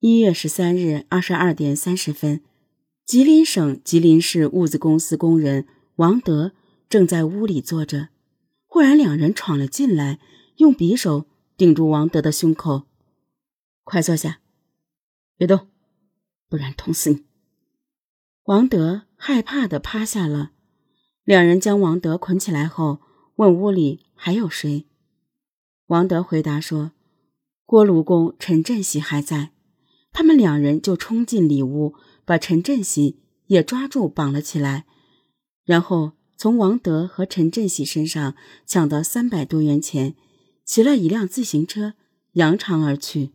[0.00, 2.42] 一月十三日二十二点三十分，
[3.04, 6.52] 吉林省吉林市物资公司工人王德
[6.88, 8.08] 正在屋里坐着，
[8.66, 10.18] 忽然两人闯了进来，
[10.56, 12.84] 用匕首顶住王德的胸口
[13.84, 14.40] ：“快坐下，
[15.36, 15.68] 别动，
[16.48, 17.26] 不然捅死你！”
[18.44, 20.52] 王德害怕的趴下了。
[21.24, 23.00] 两人将王德捆起来后，
[23.36, 24.86] 问屋里还有谁。
[25.88, 26.92] 王德回答说
[27.66, 29.50] ：“锅炉工陈振喜还在。”
[30.20, 31.94] 他们两人就冲进里屋，
[32.26, 33.16] 把陈振喜
[33.46, 34.84] 也抓住绑了起来，
[35.64, 38.34] 然后从王德和陈振喜身上
[38.66, 40.14] 抢到三百多元钱，
[40.62, 41.94] 骑了一辆自行车
[42.34, 43.30] 扬长而去。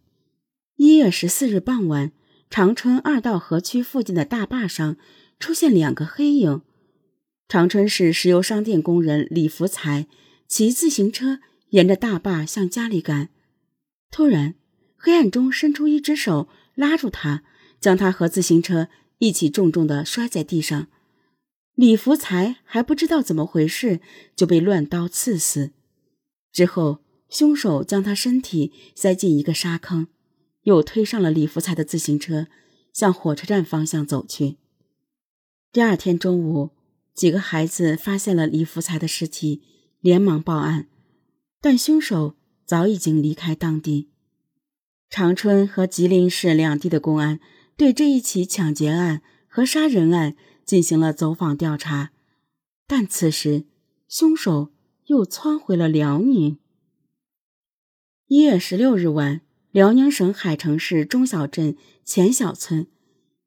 [0.76, 2.12] 一月十四日傍晚，
[2.52, 4.96] 长春二道河区附近的大坝上
[5.40, 6.62] 出现两个黑影。
[7.48, 10.06] 长春市石油商店工人李福才
[10.48, 13.30] 骑自行车沿着大坝向家里赶，
[14.12, 14.54] 突然，
[14.96, 17.44] 黑暗中伸出一只手拉住他，
[17.82, 20.88] 将他和自行车一起重重的摔在地上。
[21.74, 24.00] 李福才还不知道怎么回事，
[24.36, 25.72] 就被乱刀刺死。
[26.52, 30.08] 之后，凶手将他身体塞进一个沙坑，
[30.64, 32.48] 又推上了李福才的自行车，
[32.94, 34.58] 向火车站方向走去。
[35.72, 36.72] 第二天中午。
[37.16, 39.62] 几个孩子发现了李福才的尸体，
[40.02, 40.90] 连忙报案，
[41.62, 44.10] 但凶手早已经离开当地。
[45.16, 47.40] 长春和吉林市两地的公安
[47.78, 50.36] 对这一起抢劫案和杀人案
[50.66, 52.12] 进行了走访调查，
[52.86, 53.64] 但此时
[54.10, 54.74] 凶手
[55.06, 56.58] 又窜回了辽宁。
[58.28, 59.40] 一月十六日晚，
[59.72, 62.88] 辽宁省海城市中小镇前小村，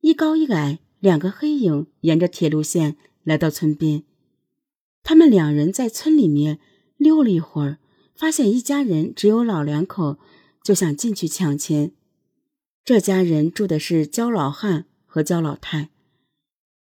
[0.01, 2.97] 一高一矮两个黑影沿着铁路线。
[3.25, 4.05] 来到村边，
[5.03, 6.61] 他们两人在村里面
[6.97, 7.77] 溜了一会儿，
[8.15, 10.17] 发现一家人只有老两口，
[10.63, 11.93] 就想进去抢钱。
[12.85, 15.91] 这家人住的是焦老汉和焦老太。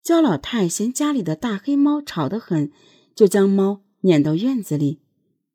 [0.03, 2.73] 焦老太嫌家里的大黑猫吵得很，
[3.15, 5.01] 就将猫撵到院子里。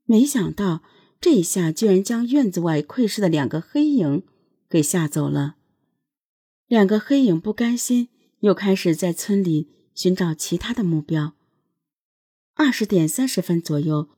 [0.05, 0.83] 没想到
[1.19, 4.23] 这一下居然将院子外窥视的两个黑影
[4.69, 5.55] 给吓走了。
[6.67, 8.09] 两个黑影不甘心，
[8.41, 9.69] 又开始在村里。
[9.95, 11.35] 寻找其他的目标。
[12.53, 14.09] 二十点三十分左右，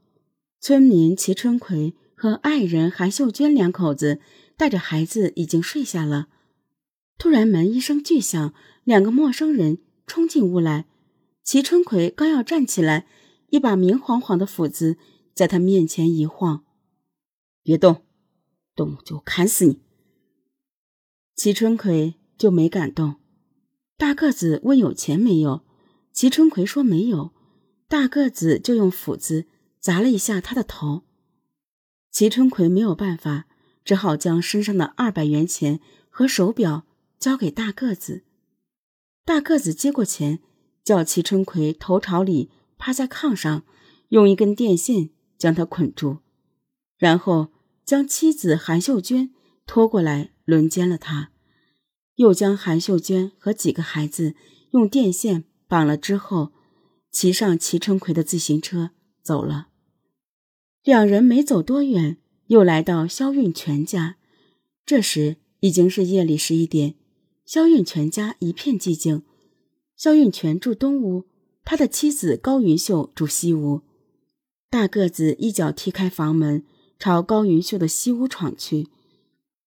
[0.60, 4.20] 村民齐春奎和爱人韩秀娟两口子
[4.58, 6.30] 带着孩子已经睡下了。
[7.20, 10.88] 突然，门一声巨响，两个陌生人冲进屋来。
[11.44, 13.06] 齐春奎刚要站起来，
[13.50, 14.98] 一把明晃晃的斧子
[15.36, 16.66] 在他面前一晃
[17.62, 18.04] ：“别动，
[18.76, 19.80] 动就砍死你。”
[21.38, 23.18] 齐春奎就没敢动。
[23.96, 25.62] 大个子问：“有钱没有？”
[26.12, 27.32] 齐春奎说：“没有。”
[27.88, 29.46] 大个子就用斧子
[29.80, 31.07] 砸了一下他的头。
[32.18, 33.46] 齐春奎没有办法，
[33.86, 35.80] 只好将身上的二百元钱
[36.10, 36.88] 和手表
[37.20, 38.24] 交给大个子。
[39.24, 40.40] 大个子接过钱，
[40.84, 43.64] 叫齐春奎头朝里趴在炕上，
[44.10, 46.18] 用一根电线将他捆住，
[46.98, 47.50] 然后
[47.86, 49.30] 将妻子韩秀娟
[49.68, 51.30] 拖过来轮奸了他，
[52.16, 54.34] 又将韩秀娟和几个孩子
[54.72, 55.44] 用电线。
[55.68, 56.52] 绑了之后，
[57.12, 58.90] 骑上齐春奎的自行车
[59.22, 59.68] 走了。
[60.88, 62.16] 两人没走多远，
[62.46, 64.16] 又来到肖运全家。
[64.86, 66.96] 这时已经是夜里十一点，
[67.46, 69.24] 肖运全家一片寂静。
[69.98, 71.26] 肖运全住东屋，
[71.66, 73.82] 他的妻子高云秀住西屋。
[74.70, 76.64] 大个子一脚踢开房门，
[76.98, 78.88] 朝高云秀的西屋闯去。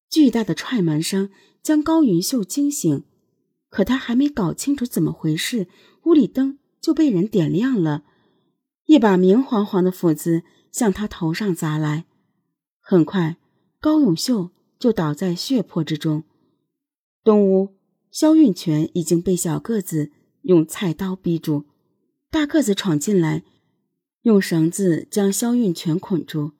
[0.09, 1.29] 巨大的踹门声
[1.61, 3.03] 将高云秀惊醒，
[3.69, 5.67] 可他还没搞清楚怎么回事。
[6.05, 8.05] 屋里灯就被人点亮了，
[8.87, 12.05] 一把明晃晃的斧子向他头上砸来。
[12.79, 13.37] 很快，
[13.79, 14.49] 高永秀
[14.79, 16.23] 就倒在血泊之中。
[17.23, 17.75] 东屋，
[18.09, 20.11] 肖运全已经被小个子
[20.41, 21.65] 用菜刀逼住，
[22.31, 23.43] 大个子闯进来，
[24.23, 26.53] 用绳子将肖运全捆住。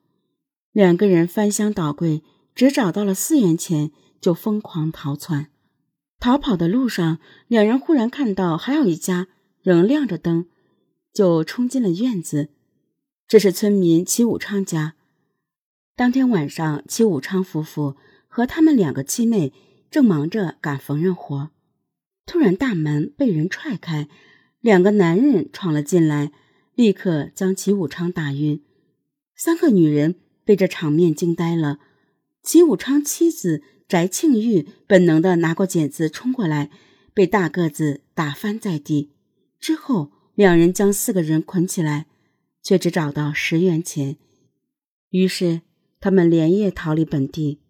[0.70, 2.22] 两个人翻箱倒柜，
[2.54, 3.90] 只找到了四元钱，
[4.20, 5.48] 就疯狂逃窜。
[6.20, 7.18] 逃跑的路上，
[7.48, 9.26] 两人忽然看到还有一家
[9.60, 10.46] 仍亮着灯，
[11.12, 12.50] 就冲进了院子。
[13.26, 14.94] 这是村民齐武昌家。
[15.96, 17.96] 当天晚上，齐武昌夫妇
[18.28, 19.52] 和他们两个妻妹
[19.90, 21.50] 正忙着赶缝纫活，
[22.26, 24.08] 突然大门被人踹开，
[24.60, 26.32] 两个男人闯了进来，
[26.74, 28.62] 立刻将齐武昌打晕。
[29.36, 31.78] 三个女人被这场面惊呆了。
[32.42, 33.62] 齐武昌妻子。
[33.88, 36.70] 翟庆玉本能的拿过剪子冲过来，
[37.12, 39.12] 被大个子打翻在地。
[39.60, 42.06] 之后，两人将四个人捆起来，
[42.62, 44.16] 却只找到十元钱。
[45.10, 45.62] 于是，
[46.00, 47.60] 他们连夜逃离本地。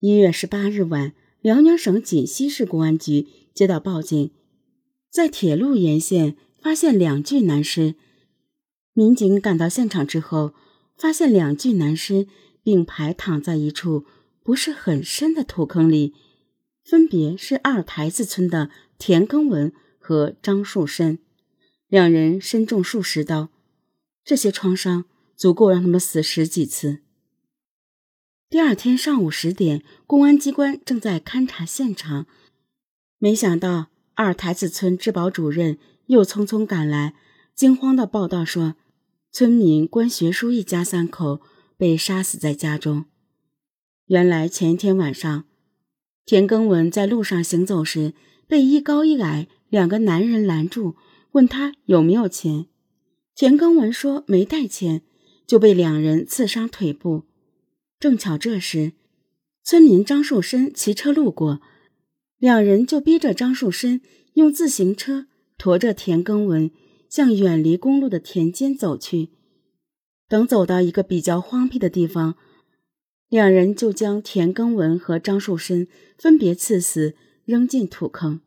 [0.00, 4.30] 一月十八日晚，辽宁省锦西市公安局接到报警，
[5.10, 7.96] 在铁路沿线发现两具男尸。
[8.92, 10.54] 民警赶到现场之后，
[10.96, 12.28] 发现两具男尸
[12.62, 14.04] 并排躺在一处
[14.44, 16.14] 不是很深的土坑里，
[16.84, 21.18] 分别是二台子村的田耕文和张树深，
[21.88, 23.50] 两人身中数十刀，
[24.28, 26.98] 这些创伤足够让他们死十几次。
[28.50, 32.26] 第二天上午十点，公安机关正在勘察现场，
[33.16, 35.78] 没想到二台子村治保主任
[36.08, 37.14] 又匆匆赶来，
[37.54, 38.74] 惊慌的报道说，
[39.32, 41.40] 村民关学书一家三口
[41.78, 43.06] 被杀死在家中。
[44.08, 45.46] 原来前一天晚上，
[46.26, 48.12] 田耕文在路上行走时，
[48.46, 50.96] 被一高一矮两个男人拦住，
[51.32, 52.66] 问他有没有钱。
[53.38, 55.02] 田耕文说没带钱，
[55.46, 57.22] 就被两人刺伤腿部。
[58.00, 58.94] 正巧这时，
[59.62, 61.60] 村民张树深骑车路过，
[62.38, 64.00] 两人就逼着张树深
[64.34, 66.72] 用自行车驮着田耕文
[67.08, 69.28] 向远离公路的田间走去。
[70.28, 72.34] 等走到一个比较荒僻的地方，
[73.28, 75.86] 两人就将田耕文和张树深
[76.18, 77.14] 分别刺死，
[77.44, 78.40] 扔进土坑。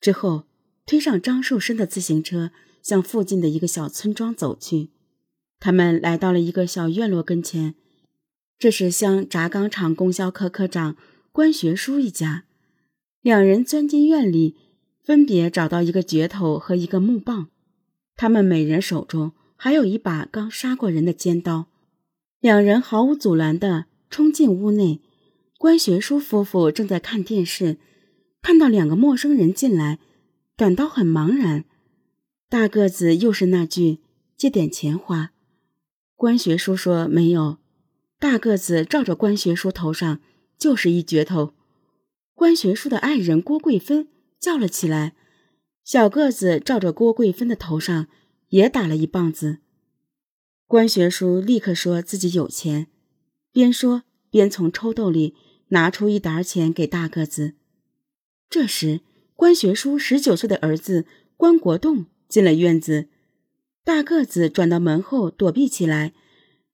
[0.00, 0.44] 之后，
[0.86, 2.52] 推上张树深的自行车，
[2.84, 4.90] 向附近的一个小村庄走去。
[5.58, 7.74] 他们来到了一个小院落跟前。
[8.56, 10.96] 这是乡轧钢厂供销科科长
[11.32, 12.44] 关学书一家，
[13.20, 14.56] 两人钻进院里，
[15.02, 17.48] 分别找到一个镢头和一个木棒，
[18.14, 21.66] 他们每人手中还有一把刚杀过人的尖刀。
[22.40, 25.00] 两人毫无阻拦地冲进屋内，
[25.58, 27.78] 关学书夫妇正在看电视，
[28.42, 29.98] 看到两个陌生人进来，
[30.56, 31.64] 感到很茫然。
[32.54, 33.98] 大个子又是那句
[34.38, 35.32] “借点钱花”，
[36.14, 37.58] 关学叔说没有。
[38.20, 40.20] 大个子照着关学叔头上
[40.56, 41.52] 就是一镢头，
[42.32, 44.06] 关学叔的爱人郭桂芬
[44.38, 45.16] 叫了起来。
[45.82, 48.06] 小个子照着郭桂芬的头上
[48.50, 49.58] 也打了一棒子。
[50.68, 52.86] 关学叔立刻说自己有钱，
[53.50, 55.34] 边说边从抽屉里
[55.70, 57.54] 拿出一沓钱给大个子。
[58.48, 59.00] 这时，
[59.34, 61.04] 关学叔十九岁的儿子
[61.36, 63.08] 关国栋进了院子，
[63.84, 66.12] 大个子转到门后躲避起来。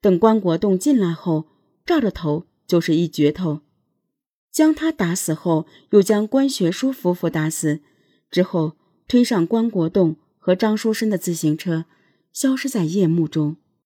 [0.01, 1.47] 等关国栋进来后，
[1.85, 3.61] 照着头就是一镢头，
[4.51, 7.81] 将他打死后，又将关学书夫妇打死，
[8.31, 8.77] 之后
[9.07, 11.85] 推上关国栋和张书生的自行车，
[12.33, 13.57] 消失在夜幕中。